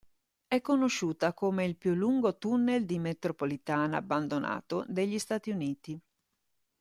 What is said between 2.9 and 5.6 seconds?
metropolitana abbandonato degli Stati